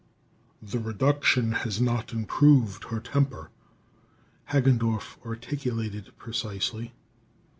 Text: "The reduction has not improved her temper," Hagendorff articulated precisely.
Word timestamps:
"The 0.63 0.79
reduction 0.79 1.51
has 1.51 1.79
not 1.79 2.11
improved 2.11 2.85
her 2.85 2.99
temper," 2.99 3.51
Hagendorff 4.49 5.23
articulated 5.23 6.17
precisely. 6.17 6.95